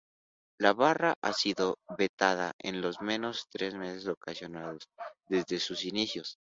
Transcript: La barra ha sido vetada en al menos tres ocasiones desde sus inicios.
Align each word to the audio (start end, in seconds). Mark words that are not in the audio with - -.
La 0.57 0.73
barra 0.73 1.13
ha 1.21 1.31
sido 1.31 1.77
vetada 1.95 2.53
en 2.57 2.83
al 2.83 2.95
menos 3.01 3.45
tres 3.51 3.75
ocasiones 4.07 4.79
desde 5.29 5.59
sus 5.59 5.85
inicios. 5.85 6.39